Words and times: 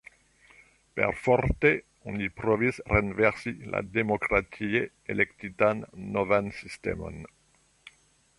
Perforte 0.99 1.71
oni 2.13 2.29
provis 2.41 2.79
renversi 2.93 3.53
la 3.75 3.83
demokratie 3.99 4.83
elektitan 5.17 5.85
novan 6.17 6.51
sistemon. 6.63 7.23